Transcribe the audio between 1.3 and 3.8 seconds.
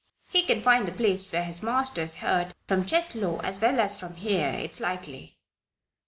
where his master is hurt, from Cheslow as well